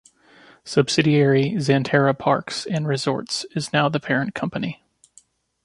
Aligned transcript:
Subsidiary 0.65 1.51
Xanterra 1.59 2.17
Parks 2.17 2.65
and 2.65 2.87
Resorts 2.87 3.45
is 3.55 3.71
now 3.71 3.87
the 3.87 3.99
parent 3.99 4.33
company. 4.33 4.81